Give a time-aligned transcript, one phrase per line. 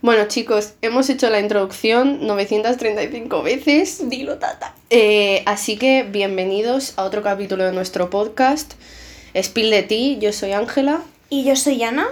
[0.00, 4.08] Bueno, chicos, hemos hecho la introducción 935 veces.
[4.08, 4.72] Dilo, tata.
[4.90, 8.74] Eh, así que bienvenidos a otro capítulo de nuestro podcast.
[9.36, 11.02] Spill de ti, yo soy Ángela.
[11.30, 12.06] Y yo soy Ana.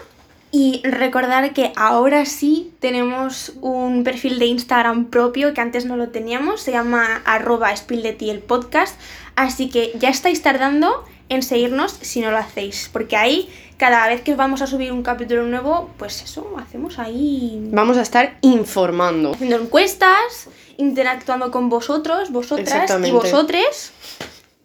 [0.50, 6.08] Y recordar que ahora sí tenemos un perfil de Instagram propio que antes no lo
[6.08, 6.62] teníamos.
[6.62, 8.98] Se llama arroba el podcast.
[9.36, 12.90] Así que ya estáis tardando en seguirnos si no lo hacéis.
[12.92, 17.60] Porque ahí, cada vez que vamos a subir un capítulo nuevo, pues eso, hacemos ahí
[17.72, 19.32] Vamos a estar informando.
[19.32, 23.92] haciendo encuestas, interactuando con vosotros, vosotras y vosotres.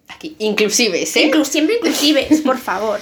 [0.08, 1.06] Aquí, inclusive, ¿eh?
[1.30, 3.00] Inclu- siempre inclusive, por favor.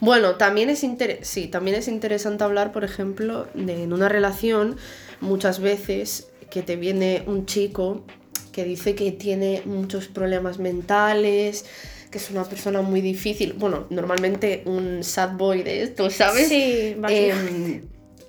[0.00, 4.76] Bueno, también es, inter- sí, también es interesante hablar, por ejemplo, de en una relación,
[5.20, 8.04] muchas veces que te viene un chico
[8.52, 11.66] que dice que tiene muchos problemas mentales,
[12.10, 13.52] que es una persona muy difícil.
[13.52, 16.48] Bueno, normalmente un sad boy de esto, ¿sabes?
[16.48, 16.96] Sí.
[17.08, 17.82] Em,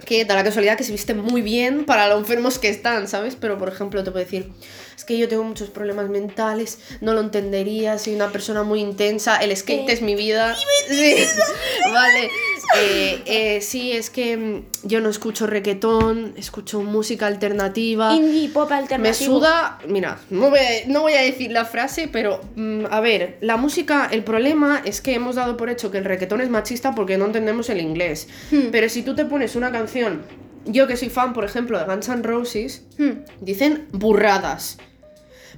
[0.05, 3.35] que da la casualidad que se viste muy bien para lo enfermos que están, ¿sabes?
[3.39, 4.51] Pero, por ejemplo, te puede decir,
[4.95, 9.37] es que yo tengo muchos problemas mentales, no lo entendería, soy una persona muy intensa,
[9.37, 10.55] el skate es mi vida.
[10.87, 11.15] Sí,
[11.93, 12.29] vale.
[12.75, 18.13] Eh, eh, sí, es que mm, yo no escucho reggaetón, escucho música alternativa.
[18.13, 19.35] Indie pop Me alternativo.
[19.39, 23.37] suda, mira, no voy, a, no voy a decir la frase, pero mm, a ver,
[23.41, 26.93] la música, el problema es que hemos dado por hecho que el reggaetón es machista
[26.93, 28.27] porque no entendemos el inglés.
[28.51, 28.67] Hmm.
[28.71, 30.21] Pero si tú te pones una canción,
[30.65, 33.23] yo que soy fan, por ejemplo, de Guns N' Roses, Hmm.
[33.39, 34.77] dicen burradas.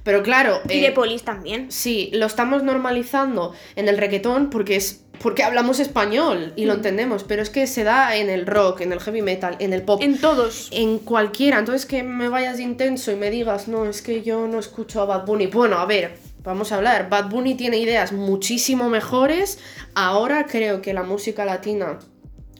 [0.04, 1.70] Pero claro, Y eh, de polis también.
[1.70, 6.76] sí, lo estamos normalizando en el reggaetón porque es porque hablamos español y lo Mm.
[6.76, 9.82] entendemos, pero es que se da en el rock, en el heavy metal, en el
[9.82, 10.68] pop En todos.
[10.72, 11.58] en cualquiera.
[11.58, 15.02] Entonces que me vayas de intenso y me digas, no, es que yo no escucho
[15.02, 15.46] a Bad Bunny.
[15.48, 17.08] Bueno, a ver, vamos a hablar.
[17.10, 19.58] Bad Bunny tiene ideas muchísimo mejores.
[19.94, 21.98] Ahora creo que la música latina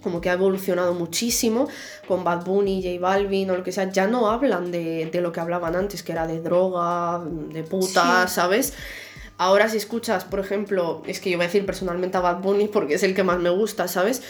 [0.03, 1.69] como que ha evolucionado muchísimo
[2.09, 5.31] con Bad Bunny, J Balvin o lo que sea, ya no hablan de, de lo
[5.31, 7.23] que hablaban antes, que era de droga,
[7.53, 8.35] de puta, Sí.
[8.35, 8.73] ¿sabes?
[9.43, 12.69] Ahora si escuchas, por ejemplo, es que yo voy a decir personalmente a Bad Bunny
[12.69, 14.23] porque es el que más me gusta, ¿sabes?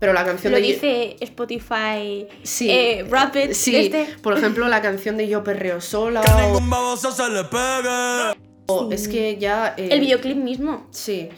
[0.00, 0.64] Pero la canción Lo de...
[0.64, 2.26] dice Spotify.
[2.42, 2.68] Sí.
[2.68, 3.52] Eh, Rapid.
[3.52, 4.08] Sí, Este.
[4.22, 6.20] por ejemplo, la canción de Yo Perreo Sola.
[6.20, 8.36] Que O, ningún baboso se le pegue.
[8.66, 9.74] o es que ya.
[9.76, 10.88] eh, El videoclip mismo.
[10.90, 11.28] Sí.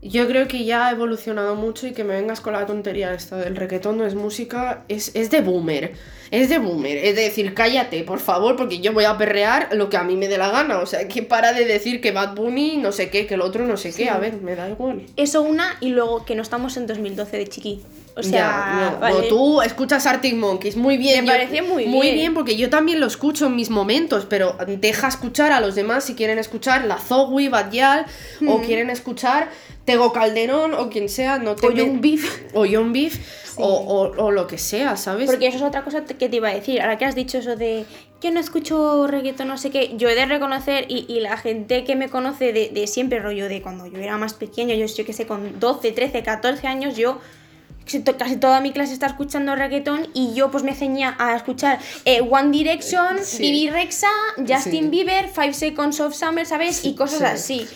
[0.00, 3.36] Yo creo que ya ha evolucionado mucho y que me vengas con la tontería esta
[3.36, 5.94] del reggaetón no es música, es, es de boomer.
[6.30, 6.98] Es de boomer.
[6.98, 10.28] Es decir, cállate, por favor, porque yo voy a perrear lo que a mí me
[10.28, 10.78] dé la gana.
[10.78, 13.66] O sea, que para de decir que Bad Bunny no sé qué, que el otro
[13.66, 14.08] no sé qué.
[14.08, 15.02] A ver, me da igual.
[15.16, 17.82] Eso una y luego que no estamos en 2012 de chiqui.
[18.18, 18.98] O sea, ya, no.
[18.98, 19.14] vale.
[19.16, 21.24] O tú escuchas Arctic Monkeys, muy bien.
[21.24, 22.14] Me parece muy Muy bien.
[22.16, 26.04] bien, porque yo también lo escucho en mis momentos, pero deja escuchar a los demás
[26.04, 28.06] si quieren escuchar la Zoe, Badial,
[28.48, 29.50] o quieren escuchar
[29.84, 32.42] Tego Calderón, o quien sea, no te O Young Beef.
[32.54, 33.18] O Young Beef,
[33.56, 35.26] o, o- o lo que sea, ¿sabes?
[35.30, 36.80] Porque eso es otra cosa que te iba a decir.
[36.80, 37.84] Ahora que has dicho eso de
[38.20, 41.84] yo no escucho reggaetón, no sé qué, yo he de reconocer, y, y la gente
[41.84, 45.04] que me conoce de, de siempre, rollo de cuando yo era más pequeño, yo, yo
[45.06, 47.18] que sé, con 12, 13, 14 años, yo
[47.88, 51.34] casi to- casi toda mi clase está escuchando reggaetón y yo pues me ceñía a
[51.34, 53.38] escuchar eh, One Direction, Sí.
[53.42, 54.88] Bibi Rexa, Justin Sí.
[54.90, 56.84] Bieber, Five Seconds of Summer, ¿sabes?
[56.84, 57.62] Y cosas Sí.
[57.64, 57.68] así.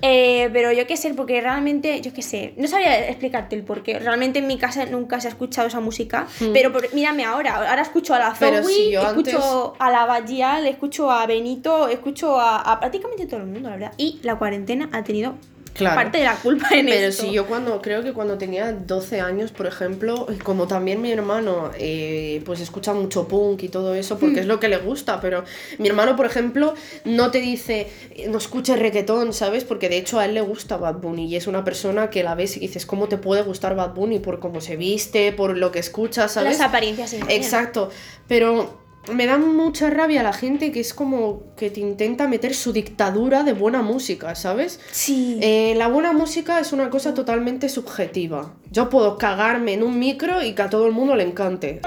[0.00, 3.98] Eh, pero yo qué sé, porque realmente, yo qué sé, no sabría explicarte el porqué.
[3.98, 6.26] Realmente en mi casa nunca se ha escuchado esa música.
[6.52, 11.10] Pero por- mírame ahora, ahora escucho a la Zoe, si escucho a la Bajial, escucho
[11.10, 13.92] a Benito, escucho a, a prácticamente todo el mundo, la verdad.
[13.96, 15.34] Y la cuarentena ha tenido
[15.78, 15.94] Claro.
[15.96, 17.22] parte de la culpa en Pero esto.
[17.22, 21.70] si yo cuando, creo que cuando tenía 12 años, por ejemplo, como también mi hermano,
[21.78, 25.44] eh, pues escucha mucho punk y todo eso, porque es lo que le gusta, pero
[25.78, 26.74] mi hermano, por ejemplo,
[27.04, 27.86] no te dice,
[28.28, 29.64] no escuches reggaetón, ¿sabes?
[29.64, 32.34] Porque de hecho a él le gusta Bad Bunny y es una persona que la
[32.34, 34.18] ves y dices, ¿cómo te puede gustar Bad Bunny?
[34.18, 36.58] Por cómo se viste, por lo que escucha, ¿sabes?
[36.58, 37.36] Las apariencias engañan.
[37.36, 37.90] Exacto,
[38.26, 42.72] pero me da mucha rabia la gente que es como que te intenta meter su
[42.72, 44.80] dictadura de buena música, ¿sabes?
[44.90, 45.38] Sí.
[45.42, 48.54] Eh, la buena música es una cosa totalmente subjetiva.
[48.70, 51.80] Yo puedo cagarme en un micro y que a todo el mundo le encante.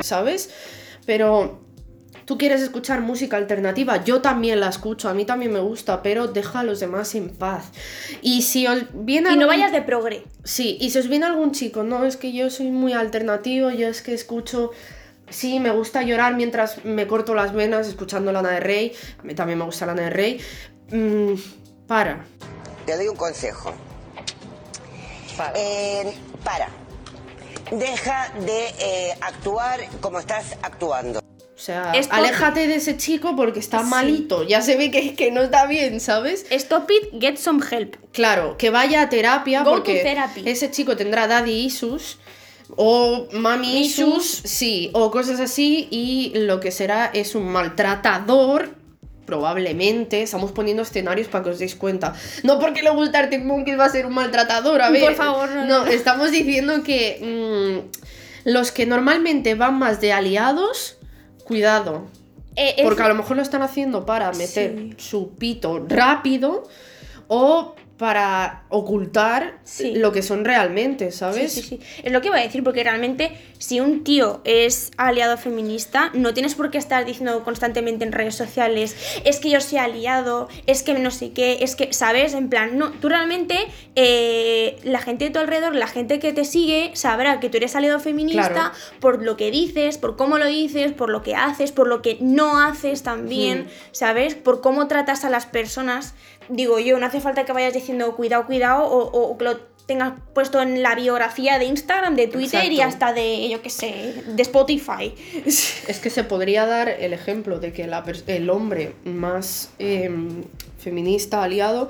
[0.00, 0.50] ¿Sabes?
[1.06, 1.67] Pero
[2.28, 6.26] tú quieres escuchar música alternativa, yo también la escucho, a mí también me gusta, pero
[6.26, 7.70] deja a los demás en paz.
[8.20, 10.24] Y si os viene y no vayas de progre.
[10.44, 13.88] Sí, y si os viene algún chico, no, es que yo soy muy alternativo, yo
[13.88, 14.72] es que escucho...
[15.30, 18.92] Sí, me gusta llorar mientras me corto las venas escuchando Lana de Rey.
[19.18, 20.40] A mí también me gusta Lana de Rey.
[20.90, 21.34] Mm,
[21.86, 22.24] para.
[22.86, 23.74] Te doy un consejo.
[25.54, 26.14] Eh,
[26.44, 26.68] para.
[27.70, 31.27] Deja de eh, actuar como estás actuando.
[31.68, 33.90] Sea, Stop aléjate de ese chico porque está Sí.
[33.90, 34.42] malito.
[34.42, 36.46] Ya se ve que, que no está bien, ¿sabes?
[36.50, 37.96] Stop it, get some help.
[38.12, 40.42] Claro, que vaya a terapia Go to porque therapy.
[40.46, 42.16] ese chico tendrá daddy issues
[42.76, 48.74] o mami issues, sí, o cosas así y lo que será es un maltratador.
[49.26, 52.14] Probablemente, estamos poniendo escenarios para que os deis cuenta.
[52.44, 55.02] No porque le gusta Arctic Monkeys va a ser un maltratador, a ver.
[55.02, 55.86] Por favor, no, No, no.
[55.86, 60.96] estamos diciendo que mm, los que normalmente van más de aliados,
[61.48, 62.02] cuidado.
[62.54, 64.94] Eh, es- Porque a lo mejor lo están haciendo para meter Sí.
[64.98, 66.64] su pito rápido
[67.28, 69.94] o para ocultar Sí.
[69.96, 71.52] lo que son realmente, Sí, ¿sabes?
[71.52, 71.80] sí, sí.
[72.04, 76.32] Es lo que iba a decir, porque realmente si un tío es aliado feminista, no
[76.32, 80.82] tienes por qué estar diciendo constantemente en redes sociales, es que yo soy aliado, es
[80.84, 82.34] que no sé qué, es que, ¿sabes?
[82.34, 83.58] En plan, no, tú realmente,
[83.96, 87.74] eh, la gente de tu alrededor, la gente que te sigue, sabrá que tú eres
[87.74, 88.70] aliado feminista Claro.
[89.00, 92.16] por lo que dices, por cómo lo dices, por lo que haces, por lo que
[92.20, 93.68] no haces también, Hmm.
[93.90, 94.36] ¿sabes?
[94.36, 96.14] Por cómo tratas a las personas.
[96.48, 99.56] Digo yo, no hace falta que vayas diciendo cuidado, cuidado, o, que lo
[99.86, 104.14] tengas puesto en la biografía de Instagram, de Twitter y hasta de, yo qué sé,
[104.26, 105.14] de Spotify.
[105.46, 110.44] Es que se podría dar el ejemplo de que la el hombre más em,
[110.78, 111.88] feminista aliado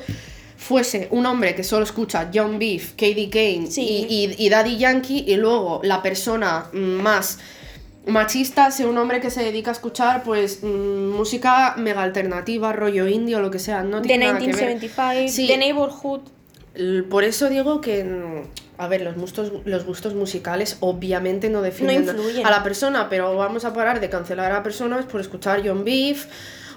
[0.57, 3.83] fuese un hombre que solo escucha John Beef, Katie Kane Sí.
[4.09, 7.39] y, y- y Daddy Yankee y luego la persona más
[8.09, 13.07] machista sea un hombre que se dedica a escuchar pues mm, música mega alternativa, rollo
[13.07, 14.55] indio, lo que sea, no tiene nada que ver.
[14.57, 15.47] 1975, Sí.
[15.47, 16.21] The Neighborhood.
[17.11, 22.07] Por eso digo que, mm, a ver, los gustos, los gustos musicales obviamente no definen
[22.07, 22.13] No
[22.45, 26.27] a la persona, pero vamos a parar de cancelar a personas por escuchar John Beef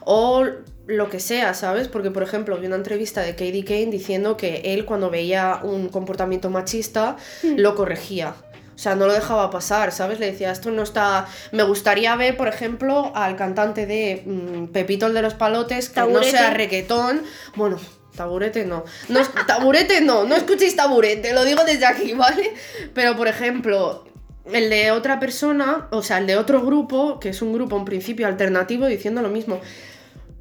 [0.04, 0.46] o
[0.88, 1.88] lo que sea, ¿sabes?
[1.88, 5.90] Porque, por ejemplo, vi una entrevista de Katie Kane diciendo que él cuando veía un
[5.90, 7.58] comportamiento machista Hmm.
[7.58, 8.34] lo corregía.
[8.82, 10.20] O sea, no lo dejaba pasar, ¿sabes?
[10.20, 11.28] Le decía, esto no está...
[11.52, 16.02] Me gustaría ver, por ejemplo, al cantante de mm, Pepito el de los Palotes, que
[16.02, 17.22] no sea reggaetón.
[17.56, 17.78] Bueno,
[18.16, 18.84] taburete no.
[19.08, 22.56] no taburete no, no escuchéis taburete, lo digo desde aquí, ¿vale?
[22.96, 24.04] Pero, por ejemplo,
[24.52, 27.86] el de otra persona, o sea, el de otro grupo, que es un grupo en
[27.86, 29.62] principio alternativo, diciendo lo mismo.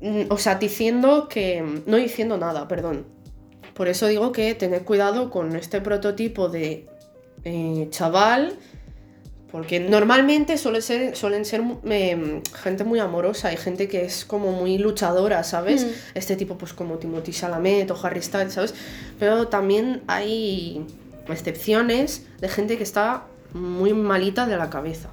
[0.01, 1.63] Mm, O sea, diciendo que...
[1.85, 3.05] No diciendo nada, perdón.
[3.75, 6.89] Por eso digo que tened cuidado con este prototipo de
[7.45, 8.57] eh, chaval,
[9.51, 14.53] porque normalmente suele ser, suelen ser eh, gente muy amorosa y gente que es como
[14.53, 15.85] muy luchadora, ¿sabes?
[15.85, 15.89] Mm.
[16.15, 18.75] Este tipo, pues como Timothy Chalamet o Harry Styles, ¿sabes?
[19.19, 20.87] Pero también hay
[21.29, 25.11] excepciones de gente que está muy malita de la cabeza.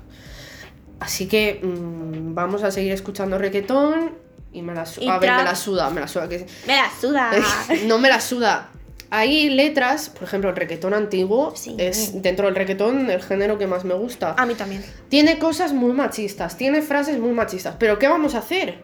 [0.99, 4.11] Así que mm, vamos a seguir escuchando reggaetón
[4.51, 6.29] y me la su- Y A ver, me la suda, me la suda.
[6.29, 6.45] Que...
[6.65, 7.31] Me la suda.
[7.87, 8.69] no me la suda.
[9.09, 11.75] Hay letras, por ejemplo, el reggaetón antiguo Sí.
[11.77, 14.35] es dentro del reggaetón el género que más me gusta.
[14.37, 14.83] A mí también.
[15.09, 17.75] Tiene cosas muy machistas, tiene frases muy machistas.
[17.79, 18.83] Pero ¿qué vamos a hacer?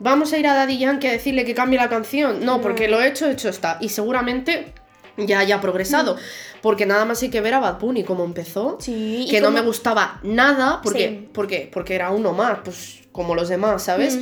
[0.00, 2.44] ¿Vamos a ir a Daddy Yankee a decirle que cambie la canción?
[2.44, 3.78] No, porque lo hecho, hecho está.
[3.80, 4.72] Y seguramente
[5.18, 6.16] ya haya progresado.
[6.62, 8.78] Porque nada más hay que ver a Bad Bunny cómo empezó.
[8.80, 10.80] Sí, que no me gustaba nada.
[10.82, 11.28] Porque, Sí.
[11.32, 11.70] ¿Por qué?
[11.72, 14.18] Porque era uno más, pues como los demás, ¿sabes?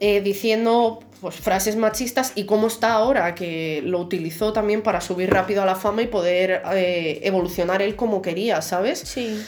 [0.00, 5.30] Eh, diciendo pues frases machistas y cómo está ahora, que lo utilizó también para subir
[5.30, 8.98] rápido a la fama y poder eh, evolucionar él como quería, ¿sabes?
[8.98, 9.40] Sí.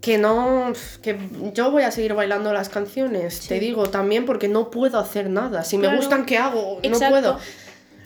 [0.00, 1.16] Que no, que
[1.54, 5.62] yo voy a seguir bailando las canciones, te digo, también porque no puedo hacer nada.
[5.62, 6.80] Si me gustan, ¿qué hago?
[6.82, 7.38] No puedo.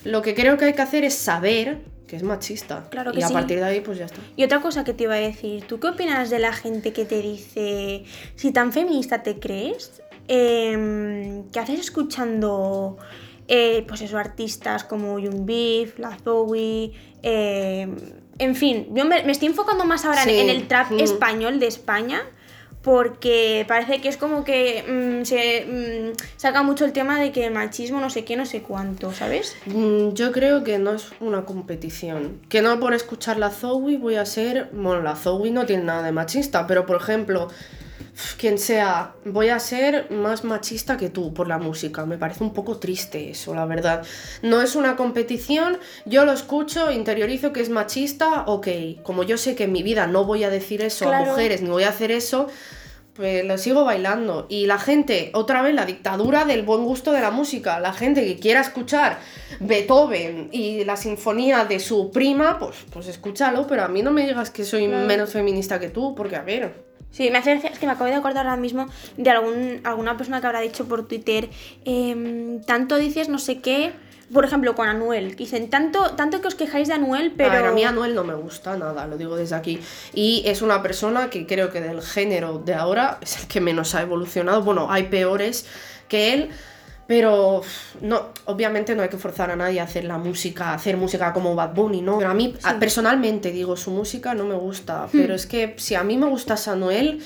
[0.05, 2.89] Lo que creo que hay que hacer es saber que es machista.
[2.91, 3.35] Claro y que a sí.
[3.35, 4.21] partir de ahí, pues ya está.
[4.37, 7.05] Y otra cosa que te iba a decir, ¿tú qué opinas de la gente que
[7.05, 12.97] te dice, si tan feminista te crees, em, ¿qué haces escuchando,
[13.47, 17.95] eh, pues eso, artistas como Young Beef, La Zoe, em,
[18.39, 21.01] en fin, yo me, me estoy enfocando más ahora en el trap mm.
[21.01, 22.23] español de España,
[22.83, 24.85] porque parece que es como que
[25.21, 28.63] mm, se mm, saca mucho el tema de que machismo no sé qué, no sé
[28.63, 29.57] cuánto, ¿sabes?
[29.67, 32.41] Mm, Yo creo que no es una competición.
[32.49, 34.71] Que no por escuchar la Zoe voy a ser.
[34.73, 37.49] Bueno, la Zoe no tiene nada de machista, pero por ejemplo,
[38.39, 42.05] quien sea, voy a ser más machista que tú por la música.
[42.07, 44.05] Me parece un poco triste eso, la verdad.
[44.43, 48.69] No es una competición, yo lo escucho, interiorizo que es machista, ok.
[49.03, 51.69] Como yo sé que en mi vida no voy a decir eso a mujeres ni
[51.71, 52.49] voy a hacer eso.
[53.15, 54.47] Pues lo sigo bailando.
[54.49, 57.81] Y la gente, otra vez, la dictadura del buen gusto de la música.
[57.81, 59.19] La gente que quiera escuchar
[59.59, 64.25] Beethoven y la sinfonía de su prima, pues, pues escúchalo, pero a mí no me
[64.25, 65.07] digas que soy Claro.
[65.07, 66.88] menos feminista que tú, porque a ver.
[67.11, 68.87] Sí, me hace gracia, es que me acabo de acordar ahora mismo
[69.17, 71.49] de algún, alguna persona que habrá dicho por Twitter,
[71.85, 73.93] em, tanto dices no sé qué,
[74.33, 77.51] por ejemplo, con Anuel, dicen tanto, tanto que os quejáis de Anuel, pero.
[77.51, 79.81] A ver, a mí Anuel no me gusta nada, lo digo desde aquí.
[80.13, 83.95] Y es una persona que creo que del género de ahora es el que menos
[83.95, 84.63] ha evolucionado.
[84.63, 85.67] Bueno, hay peores
[86.09, 86.51] que él.
[87.09, 87.63] Pero
[88.03, 91.33] no, obviamente no hay que forzar a nadie a hacer la música, a hacer música
[91.33, 92.19] como Bad Bunny, ¿no?
[92.19, 95.07] Pero a mí, personalmente, digo, su música no me gusta.
[95.07, 95.11] Hmm.
[95.13, 97.23] Pero es que si a mí me gustase Anuel,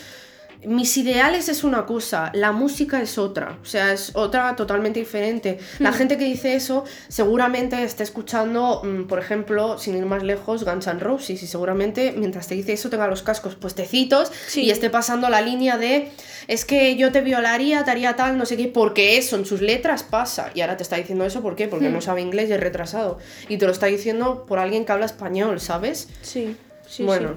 [0.64, 3.58] mis ideales es una cosa, la música es otra.
[3.62, 5.58] O sea, es otra totalmente diferente.
[5.78, 5.82] Hmm.
[5.84, 10.64] La gente que dice eso seguramente está escuchando, mm, por ejemplo, sin ir más lejos,
[10.64, 11.42] Guns N' Roses.
[11.42, 14.62] Y seguramente mientras te dice eso tenga los cascos puestecitos Sí.
[14.62, 16.10] y esté pasando la línea de
[16.48, 19.60] es que yo te violaría, te haría tal, no sé qué, porque eso en sus
[19.60, 20.50] letras pasa.
[20.54, 21.68] Y ahora te está diciendo eso, ¿por qué?
[21.68, 21.92] Porque Hmm.
[21.94, 23.18] no sabe inglés y es retrasado.
[23.48, 26.08] Y te lo está diciendo por alguien que habla español, ¿sabes?
[26.22, 26.56] Sí,
[26.88, 27.04] sí.
[27.04, 27.36] bueno,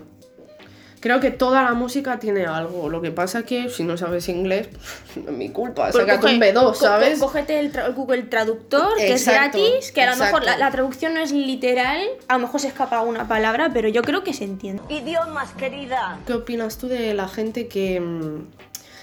[1.06, 2.90] creo que toda la música tiene algo.
[2.90, 4.70] Lo que pasa que si no sabes inglés,
[5.14, 5.92] pues, no es mi culpa.
[5.92, 7.20] Pues Sácate coge- un B2, co- ¿sabes?
[7.20, 10.54] Cógete el, tra- el Google Traductor, que Exacto, es gratis, que a lo mejor la,
[10.54, 10.66] exacto.
[10.66, 14.24] la traducción no es literal, a lo mejor se escapa una palabra, pero yo creo
[14.24, 14.82] que se entiende.
[14.90, 16.18] Idiomas, querida.
[16.26, 18.48] ¿Qué opinas tú de la gente que, mm,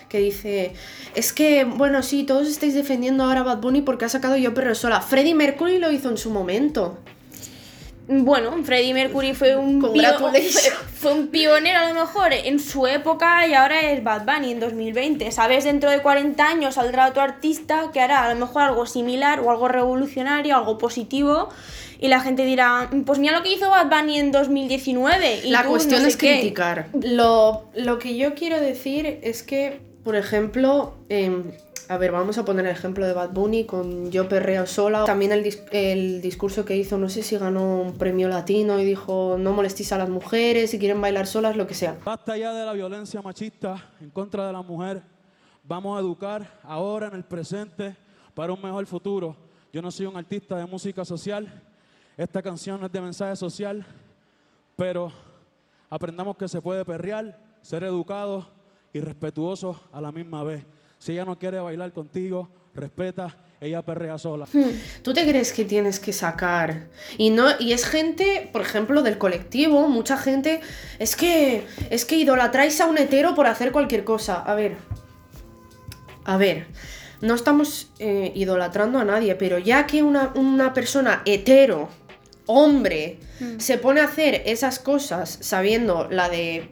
[0.09, 0.75] que dice,
[1.14, 4.52] es que, bueno, sí, todos estáis defendiendo ahora a Bad Bunny porque ha sacado Yo
[4.54, 5.00] Perro Sola?
[5.02, 6.99] Freddie Mercury lo hizo en su momento.
[8.09, 9.90] Bueno, Freddie Mercury fue un, fue,
[10.94, 14.61] fue un pionero a lo mejor en su época y ahora es Bad Bunny en
[14.61, 15.30] 2020.
[15.30, 15.64] ¿Sabes?
[15.64, 19.50] Dentro de 40 años saldrá otro artista que hará a lo mejor algo similar o
[19.50, 21.49] algo revolucionario, algo positivo.
[22.00, 25.42] Y la gente dirá, pues mira lo que hizo Bad Bunny en 2019.
[25.44, 26.32] Y La tú cuestión no sé es qué".
[26.40, 26.88] criticar.
[27.00, 31.52] Lo, lo que yo quiero decir es que, por ejemplo, em,
[31.88, 35.04] a ver, vamos a poner el ejemplo de Bad Bunny con Yo Perreo Sola.
[35.04, 38.85] También el, dis- el discurso que hizo, no sé si ganó un premio latino y
[38.85, 41.97] dijo, no molestéis a las mujeres, si quieren bailar solas, lo que sea.
[42.04, 45.02] Basta ya de la violencia machista en contra de la mujer.
[45.64, 47.94] Vamos a educar ahora en el presente
[48.35, 49.37] para un mejor futuro.
[49.73, 51.62] Yo no soy un artista de música social.
[52.16, 53.85] Esta canción no es de mensaje social,
[54.76, 55.12] pero
[55.88, 58.47] aprendamos que se puede perrear, ser educados
[58.92, 60.64] y respetuosos a la misma vez.
[60.99, 64.46] Si ella no quiere bailar contigo, respeta, ella perrea sola.
[65.02, 66.88] ¿Tú te crees que tienes que sacar?
[67.16, 70.61] Y no y es gente, por ejemplo, del colectivo, mucha gente
[70.99, 74.40] es que es que idolatráis a un hetero por hacer cualquier cosa.
[74.40, 74.76] A ver.
[76.25, 76.66] A ver,
[77.20, 81.88] no estamos eh, idolatrando a nadie, pero ya que una, una persona hetero,
[82.46, 83.18] hombre,
[83.58, 86.68] se pone a hacer esas cosas sabiendo la de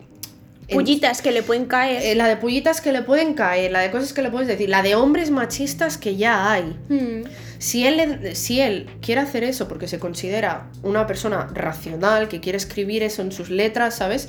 [0.73, 2.03] Pullitas que le pueden caer.
[2.05, 4.69] eh, la de pullitas que le pueden caer, la de cosas que le puedes decir,
[4.69, 6.77] la de hombres machistas que ya hay.
[6.89, 7.23] Hmm.
[7.59, 12.57] Si él, si él quiere hacer eso porque se considera una persona racional, que quiere
[12.57, 14.29] escribir eso en sus letras, ¿sabes?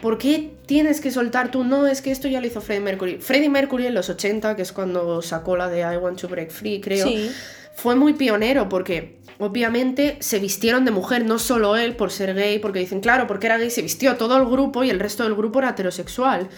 [0.00, 1.62] ¿Por qué tienes que soltar tú?
[1.64, 3.18] No, es que esto ya lo hizo Freddie Mercury.
[3.18, 6.50] Freddie Mercury en los 80, que es cuando sacó la de I Want to Break
[6.50, 7.30] Free, creo, Sí.
[7.74, 12.58] Fue muy pionero porque obviamente se vistieron de mujer, no solo él por ser gay,
[12.58, 15.34] porque dicen, claro, porque era gay, se vistió todo el grupo y el resto del
[15.34, 16.48] grupo era heterosexual.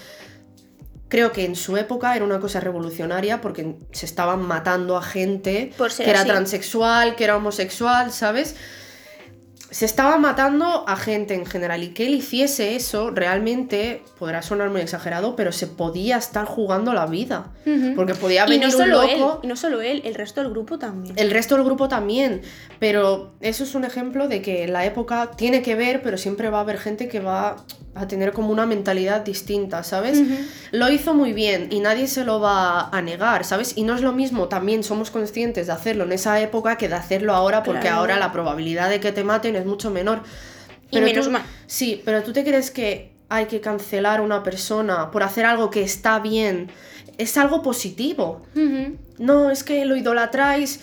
[1.08, 5.70] Creo que en su época era una cosa revolucionaria porque se estaban matando a gente
[5.76, 6.28] Por ser que era así.
[6.28, 8.56] transexual, que era homosexual, ¿sabes?
[9.72, 14.68] Se estaba matando a gente en general y que él hiciese eso realmente podrá sonar
[14.68, 17.46] muy exagerado, pero se podía estar jugando la vida.
[17.96, 19.40] Porque podía Y venir un solo loco.
[19.42, 21.14] él, y no solo él, el resto del grupo también.
[21.18, 22.42] El resto del grupo también,
[22.78, 26.58] pero eso es un ejemplo de que la época tiene que ver, pero siempre va
[26.58, 27.56] a haber gente que va
[27.94, 30.18] a tener como una mentalidad distinta, ¿sabes?
[30.70, 33.74] Lo hizo muy bien y nadie se lo va a negar, ¿sabes?
[33.76, 36.94] Y no es lo mismo, también somos conscientes de hacerlo en esa época que de
[36.94, 37.96] hacerlo ahora, porque Claro.
[37.98, 40.22] ahora la probabilidad de que te maten es mucho menor.
[40.90, 41.42] Y menos tú- mal.
[41.66, 45.70] Sí, pero tú te crees que hay que cancelar a una persona por hacer algo
[45.70, 46.70] que está bien.
[47.18, 48.42] Es algo positivo.
[49.18, 50.80] No, es que lo idolatráis.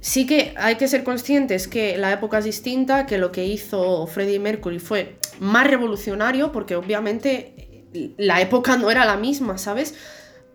[0.00, 4.06] Sí que hay que ser conscientes que la época es distinta, que lo que hizo
[4.06, 7.84] Freddie Mercury fue más revolucionario, porque obviamente
[8.16, 9.94] la época no era la misma, ¿sabes?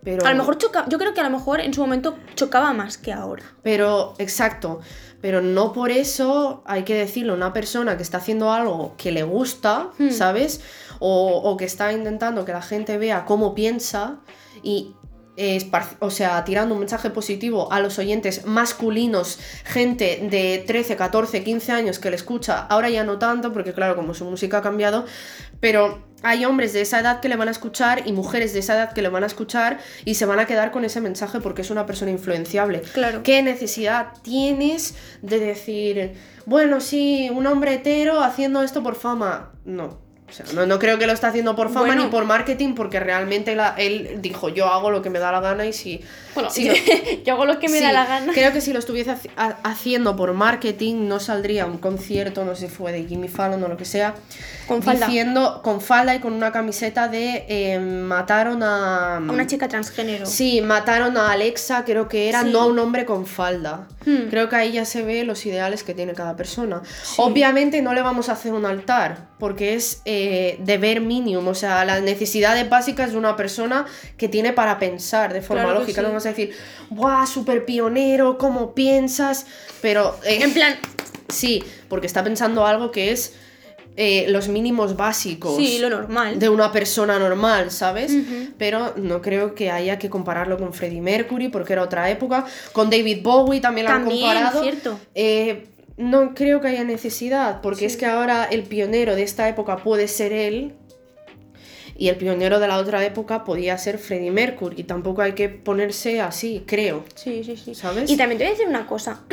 [0.04, 2.72] Pero, A lo mejor choca, yo creo que a lo mejor en su momento chocaba
[2.72, 3.44] más que ahora.
[3.62, 4.80] Pero, exacto.
[5.20, 9.12] Pero no por eso hay que decirle a una persona que está haciendo algo que
[9.12, 10.10] le gusta, Hmm.
[10.10, 10.60] ¿sabes?
[10.98, 14.20] O, o que está intentando que la gente vea cómo piensa
[14.62, 14.94] y
[15.36, 21.42] eh, o sea, tirando un mensaje positivo a los oyentes masculinos, gente de 13, 14,
[21.42, 24.62] 15 años que le escucha, ahora ya no tanto, porque claro, como su música ha
[24.62, 25.06] cambiado,
[25.58, 28.74] pero hay hombres de esa edad que le van a escuchar y mujeres de esa
[28.74, 31.62] edad que le van a escuchar y se van a quedar con ese mensaje porque
[31.62, 32.82] es una persona influenciable.
[32.92, 33.22] Claro.
[33.22, 36.14] ¿Qué necesidad tienes de decir,
[36.46, 39.52] bueno, sí, un hombre hetero haciendo esto por fama?
[39.64, 40.11] No.
[40.32, 42.04] O sea, no, no creo que lo está haciendo por fama Bueno.
[42.04, 45.40] ni por marketing, porque realmente la- él dijo, yo hago lo que me da la
[45.40, 46.00] gana y si...
[46.34, 46.74] Bueno, si lo-
[47.24, 48.32] yo hago lo que me Sí, da la gana.
[48.32, 52.54] Creo que si lo estuviese haci- ha- haciendo por marketing, no saldría un concierto, no
[52.56, 54.14] sé si fue de Jimmy Fallon o lo que sea,
[54.66, 55.06] Con falda.
[55.06, 59.16] diciendo, con falda y con una camiseta de eh, mataron a...
[59.16, 60.24] A una chica transgénero.
[60.24, 62.50] Sí, mataron a Alexa, creo que era, Sí.
[62.50, 63.86] no a un hombre con falda.
[64.06, 64.28] Hmm.
[64.30, 66.80] Creo que ahí ya se ve los ideales que tiene cada persona.
[67.18, 70.21] Obviamente no le vamos a hacer un altar, porque es eh,
[70.60, 73.86] deber mínimo, o sea, las necesidades básicas de una persona
[74.16, 76.00] que tiene para pensar de forma Claro lógica.
[76.00, 76.02] sí.
[76.02, 76.52] No vamos a decir,
[76.90, 78.38] ¡buah, súper pionero!
[78.38, 79.46] ¿Cómo piensas?
[79.80, 80.18] Pero...
[80.24, 80.76] eh, En plan,
[81.28, 83.34] Sí, porque está pensando algo que es
[83.96, 86.38] eh, los mínimos básicos sí, lo normal.
[86.38, 88.12] de una persona normal, ¿sabes?
[88.58, 92.44] Pero no creo que haya que compararlo con Freddie Mercury porque era otra época.
[92.72, 94.62] Con David Bowie también lo han comparado.
[94.62, 94.98] cierto.
[95.14, 99.76] Eh, no creo que haya necesidad porque es que ahora el pionero de esta época
[99.78, 100.74] puede ser él.
[101.94, 104.76] Y el pionero de la otra época podía ser Freddie Mercury.
[104.80, 107.04] Y tampoco hay que ponerse así, creo.
[107.14, 107.74] Sí, sí, sí.
[107.74, 108.10] ¿Sabes?
[108.10, 109.20] Y también te voy a decir una cosa.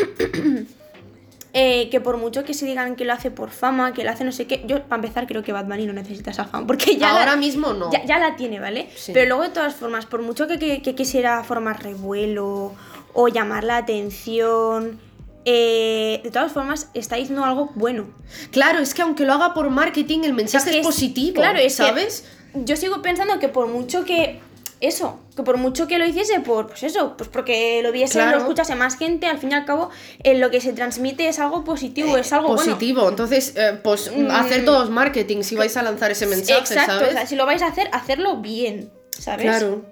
[1.52, 4.24] Eh, que por mucho que se digan que lo hace por fama, que lo hace
[4.24, 6.96] no sé qué, yo para empezar creo que Bad Bunny no necesita esa fama, porque
[6.96, 7.92] ya Ahora la, mismo no.
[7.92, 8.88] ya, ya la tiene, ¿vale?
[8.96, 9.14] Sí.
[9.16, 12.76] Pero luego de todas formas, por mucho que, que- que quisiera formar revuelo
[13.14, 15.00] o llamar la atención,
[15.46, 18.08] eh, de todas formas está diciendo algo bueno.
[18.52, 21.36] Claro, es que aunque lo haga por marketing, el mensaje es, que positivo.
[21.36, 22.26] Claro, es que ¿sabes?
[22.54, 24.40] yo sigo pensando que por mucho que
[24.82, 28.38] eso, que por mucho que lo hiciese por pues eso, pues porque lo viese, Claro.
[28.38, 29.90] lo escuchase más gente, al fin y al cabo
[30.24, 32.64] eh, lo que se transmite es algo positivo, es algo bueno.
[32.64, 33.10] positivo.
[33.10, 34.32] Entonces, eh, pues Mm.
[34.32, 37.10] hacer todos marketing si vais a lanzar ese mensaje, Exacto, ¿sabes?
[37.10, 38.90] o sea, si lo vais a hacer, hacerlo bien,
[39.20, 39.46] ¿sabes?
[39.46, 39.86] Claro.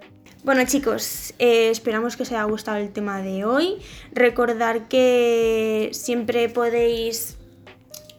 [0.43, 3.77] Bueno chicos, eh, esperamos que os haya gustado el tema de hoy.
[4.13, 7.37] Recordar que siempre podéis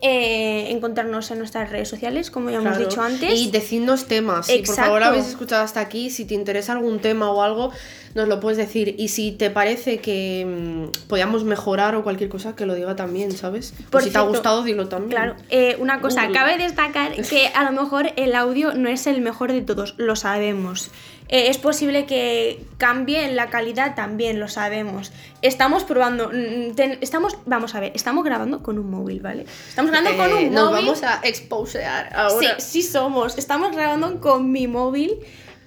[0.00, 3.38] eh, encontrarnos en nuestras redes sociales, como ya hemos dicho antes.
[3.38, 4.46] Y decidnos temas.
[4.46, 7.72] Si por favor habéis escuchado hasta aquí, si te interesa algún tema o algo,
[8.14, 8.94] nos lo puedes decir.
[8.98, 13.32] Y si te parece que mm, podíamos mejorar o cualquier cosa, que lo diga también,
[13.32, 13.74] ¿sabes?
[13.86, 15.10] O Por si te ha cierto, gustado, dilo también.
[15.10, 19.20] Claro, eh, una cosa, cabe destacar que a lo mejor el audio no es el
[19.20, 20.90] mejor de todos, lo sabemos.
[21.30, 25.12] Eh, es posible que cambie la calidad también, lo sabemos.
[25.42, 29.44] Estamos probando, mm, ten- estamos, vamos a ver, estamos grabando con un móvil, ¿vale?
[29.68, 30.86] Estamos grabando con Eh, un nos móvil.
[30.86, 32.58] vamos a exposear ahora.
[32.58, 33.36] Sí, sí somos.
[33.36, 35.18] Estamos grabando con mi móvil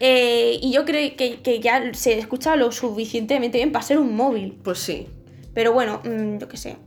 [0.01, 4.15] eh, y yo creo que, que ya se escucha lo suficientemente bien para ser un
[4.15, 4.57] móvil.
[4.63, 5.07] Pues sí.
[5.53, 6.77] Pero bueno, mm, yo qué sé.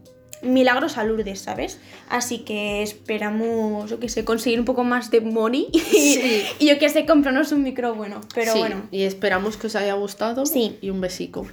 [0.42, 1.78] Milagros a Lourdes, ¿sabes?
[2.10, 6.42] Así que esperamos, yo qué sé, conseguir un poco más de money y, Sí.
[6.58, 8.20] y yo qué sé, comprarnos un micro bueno.
[8.34, 10.44] Pero Sí, bueno, Y esperamos que os haya gustado.
[10.44, 10.76] Sí.
[10.82, 11.46] Y un besico.